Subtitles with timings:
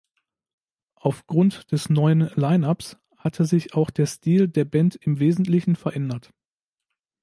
[0.95, 6.33] Aufgrund des neuen Line-Up's hatte sich auch der Stil der Band im Wesentlichen verändert.